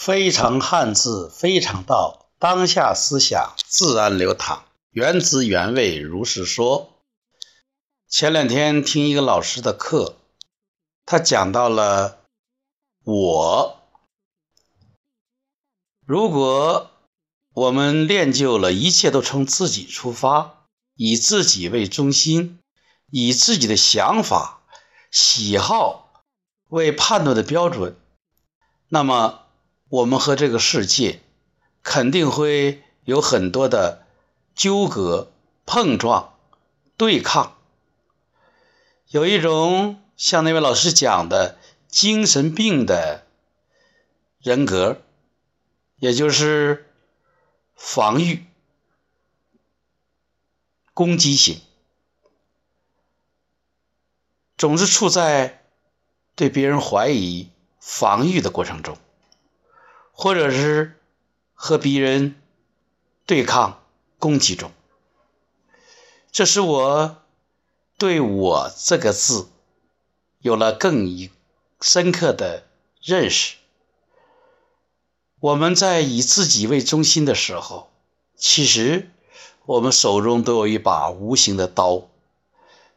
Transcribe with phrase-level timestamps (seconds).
[0.00, 2.30] 非常汉字，非常道。
[2.38, 4.62] 当下思想自然流淌，
[4.92, 7.02] 原汁原味如是说。
[8.08, 10.16] 前两天听一个老师的课，
[11.04, 12.20] 他讲到了
[13.04, 13.76] 我。
[16.06, 16.90] 如果
[17.52, 20.64] 我们练就了一切都从自己出发，
[20.94, 22.58] 以自己为中心，
[23.10, 24.62] 以自己的想法、
[25.10, 26.24] 喜好
[26.68, 27.94] 为判断的标准，
[28.88, 29.39] 那么
[29.90, 31.20] 我们和这个世界。
[31.82, 34.06] 肯定会有很多的
[34.54, 35.32] 纠葛、
[35.64, 36.34] 碰撞、
[36.98, 37.56] 对抗。
[39.08, 43.26] 有一种像那位老师讲的精神病的
[44.42, 45.00] 人格，
[45.96, 46.92] 也就是
[47.74, 48.44] 防御、
[50.92, 51.62] 攻击性，
[54.58, 55.64] 总是处在
[56.34, 57.48] 对别人怀疑、
[57.80, 58.98] 防御的过程中，
[60.20, 60.96] 或者是。
[61.62, 62.40] 和别人
[63.26, 63.82] 对抗
[64.18, 64.72] 攻击中，
[66.32, 67.18] 这使我
[67.98, 69.50] 对我这个字
[70.38, 71.30] 有了更一
[71.82, 72.66] 深刻的
[73.02, 73.56] 认识。
[75.38, 77.90] 我们在以自己为中心的时候，
[78.36, 79.10] 其实
[79.66, 82.08] 我们手中都有一把无形的刀，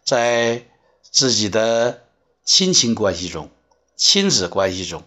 [0.06, 0.66] 在
[1.02, 2.06] 自己的
[2.46, 3.52] 亲情关系中、
[3.98, 5.04] 亲子关系中、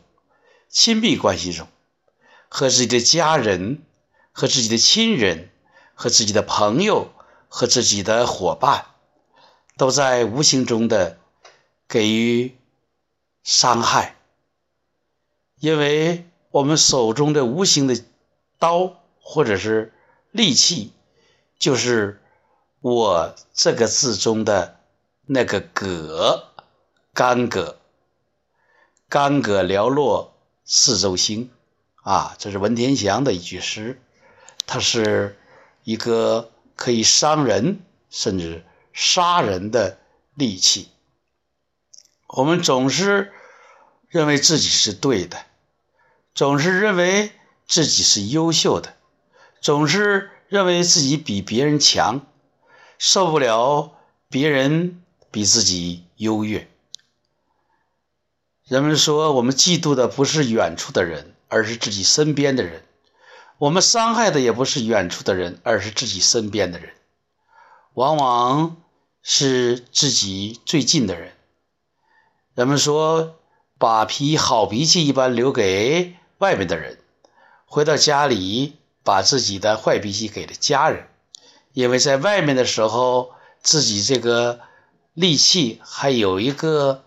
[0.69, 1.67] 亲密关系中。
[2.49, 3.83] 和自己的家人、
[4.33, 5.51] 和自己的亲人、
[5.95, 7.11] 和自己的朋友、
[7.49, 8.87] 和自己的伙伴，
[9.77, 11.19] 都在无形中的
[11.89, 12.57] 给予
[13.43, 14.17] 伤害，
[15.61, 18.03] 因为我们手中的无形的
[18.59, 19.93] 刀或者是
[20.31, 20.93] 利器，
[21.59, 22.21] 就是
[22.81, 24.81] 我这个字中的
[25.27, 26.53] 那个“葛”，
[27.13, 27.79] 干戈，
[29.09, 31.51] 干戈寥落四周星。
[32.07, 34.01] 啊，这是文天祥的一句诗，
[34.65, 35.37] 它是
[35.83, 39.99] 一个可以伤人甚至杀人的
[40.37, 40.89] 利器。
[42.29, 43.33] 我们总是
[44.07, 45.47] 认为自己是对的，
[46.33, 47.33] 总是认为
[47.67, 48.95] 自己是优秀的，
[49.61, 52.25] 总是认为自己比别人强，
[52.99, 55.03] 受不了别人
[55.33, 56.71] 比自己优越。
[58.63, 61.33] 人们说，我们嫉妒的不是远处的人。
[61.49, 62.83] 而是自己身边的人，
[63.59, 66.93] 我们伤害的也不是远处的人，而是自己身边的人，
[67.95, 68.77] 往往
[69.23, 71.33] 是自己最近的人。
[72.55, 73.37] 人们说，
[73.79, 76.99] 把脾好脾气一般留给外面的人，
[77.67, 81.07] 回到家里把自己的坏脾气给了家人，
[81.73, 84.61] 因为在外面的时候，自己这个
[85.15, 87.05] 戾气还有一个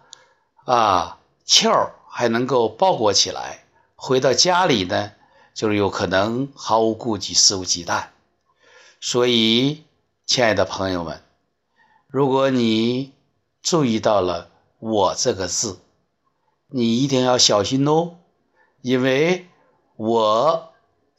[0.65, 3.65] 啊鞘，还能够包裹起来。
[4.01, 5.11] 回到家里呢，
[5.53, 8.07] 就是有可能毫无顾忌、肆无忌惮。
[9.01, 9.83] 所以，
[10.25, 11.21] 亲爱的朋友们，
[12.07, 13.11] 如果你
[13.61, 15.79] 注意到了“我”这个字，
[16.67, 18.15] 你一定要小心哦，
[18.81, 19.49] 因为
[19.97, 20.71] 我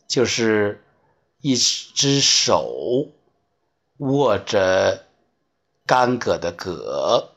[0.08, 0.82] 就是
[1.42, 3.08] 一只手
[3.98, 5.04] 握着
[5.84, 7.30] 干戈的戈。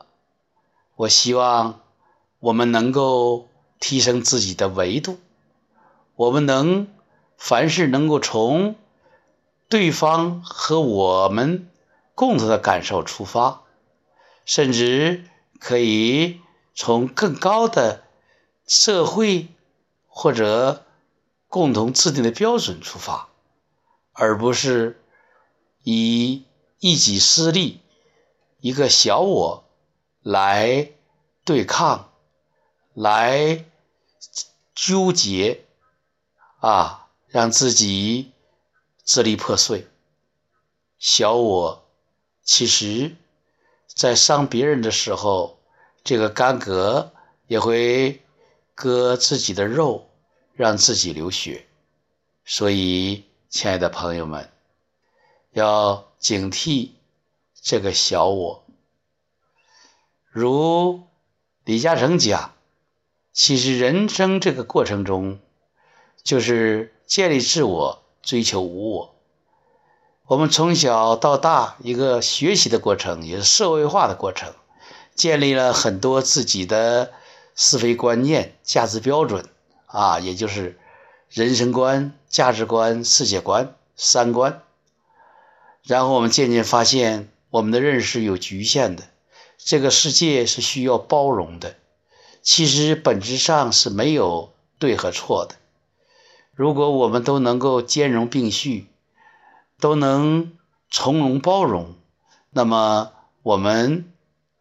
[0.96, 1.80] 我希望
[2.40, 3.46] 我们能够
[3.78, 5.18] 提升自己的维度。
[6.16, 6.86] 我们能
[7.36, 8.76] 凡事能够从
[9.68, 11.68] 对方和我们
[12.14, 13.62] 共同的感受出发，
[14.44, 16.40] 甚至可以
[16.74, 18.04] 从更高的
[18.66, 19.48] 社会
[20.06, 20.84] 或者
[21.48, 23.28] 共同制定的标准出发，
[24.12, 25.02] 而不是
[25.82, 26.44] 以
[26.78, 27.80] 一己私利、
[28.60, 29.64] 一个小我
[30.22, 30.92] 来
[31.44, 32.12] 对抗、
[32.94, 33.64] 来
[34.74, 35.64] 纠结。
[36.64, 38.32] 啊，让自己
[39.04, 39.86] 支离破碎。
[40.98, 41.84] 小我
[42.42, 43.14] 其实，
[43.86, 45.58] 在伤别人的时候，
[46.02, 47.12] 这个干戈
[47.48, 48.22] 也会
[48.74, 50.08] 割自己的肉，
[50.54, 51.66] 让自己流血。
[52.46, 54.50] 所以，亲爱的朋友们，
[55.50, 56.92] 要警惕
[57.60, 58.64] 这个小我。
[60.30, 61.02] 如
[61.64, 62.54] 李嘉诚讲，
[63.34, 65.38] 其实人生这个过程中。
[66.24, 69.14] 就是建立自我，追求无我。
[70.26, 74.54] 我们从小到大一个学习的过程，也是社会化的过程，
[75.14, 77.12] 建立了很多自己的
[77.54, 79.46] 是非观念、价值标准
[79.84, 80.78] 啊，也就是
[81.28, 84.62] 人生观、价值观、世界观、三观。
[85.82, 89.02] 然后我们渐渐发现，我们的认识有局限的，
[89.58, 91.76] 这个世界是需要包容的。
[92.40, 95.56] 其实本质上是没有对和错的。
[96.54, 98.86] 如果我们都能够兼容并蓄，
[99.80, 100.56] 都能
[100.88, 101.94] 从容包容，
[102.50, 103.12] 那么
[103.42, 104.12] 我们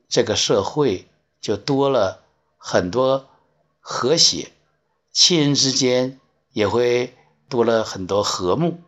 [0.07, 1.07] 这个社会
[1.39, 2.23] 就多了
[2.57, 3.29] 很多
[3.79, 4.51] 和谐，
[5.11, 6.19] 亲人之间
[6.51, 7.15] 也会
[7.47, 8.81] 多了很多和睦，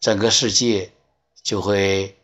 [0.00, 0.92] 整个世界
[1.42, 2.18] 就会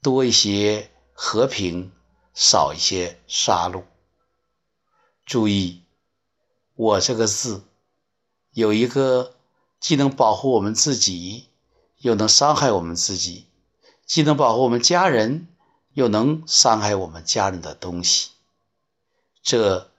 [0.00, 1.90] 多一些和平，
[2.34, 3.82] 少一些杀戮。
[5.26, 5.82] 注意，
[6.76, 7.64] 我这个字
[8.52, 9.36] 有一个
[9.78, 11.48] 既能保护我们自己，
[11.98, 13.46] 又能伤害我们自己；
[14.04, 15.48] 既能保护我们家人，
[15.92, 18.30] 又能伤害我们家人的东西。
[19.42, 19.90] 这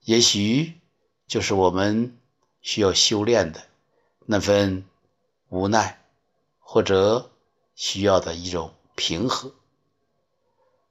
[0.00, 0.80] 也许
[1.26, 2.18] 就是我们
[2.62, 3.62] 需要修炼的
[4.26, 4.84] 那份
[5.48, 6.02] 无奈，
[6.58, 7.30] 或者
[7.74, 9.54] 需要的一种平和。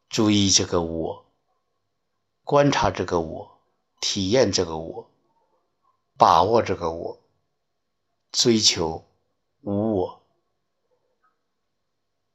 [0.07, 1.25] 注意这个我，
[2.43, 3.59] 观察这个我。
[4.01, 5.08] 体验这个我，
[6.19, 7.17] 把握这个我，
[8.29, 9.05] 追求
[9.61, 10.21] 无我，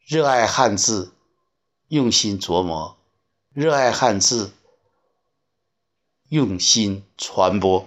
[0.07, 1.13] 热爱汉字，
[1.89, 2.97] 用心琢磨；
[3.53, 4.53] 热爱汉字，
[6.31, 7.87] 用心传播。